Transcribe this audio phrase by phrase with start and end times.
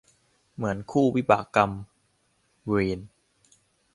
[0.55, 1.71] เหมือนคู่วิบากกรรม
[2.67, 2.99] เวร